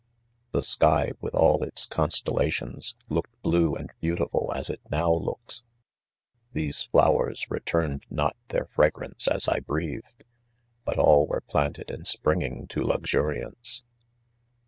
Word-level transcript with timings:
The 0.51 0.63
sky 0.63 1.11
with 1.21 1.35
all 1.35 1.63
its 1.63 1.85
constellations 1.85 2.95
looked 3.07 3.39
blue 3.43 3.75
and 3.75 3.91
beautiful 4.01 4.51
as 4.55 4.67
it 4.67 4.81
now 4.89 5.13
looks, 5.13 5.61
These" 6.53 6.85
flowers 6.85 7.45
returned 7.51 8.07
not 8.09 8.35
their 8.47 8.65
fragrance 8.65 9.27
as 9.27 9.47
I 9.47 9.59
breathed 9.59 10.25
5 10.85 10.85
but 10.85 10.97
all 10.97 11.27
were 11.27 11.41
planted 11.41 11.91
and 11.91 12.07
springing 12.07 12.65
to 12.69 12.81
luxuriance. 12.83 13.83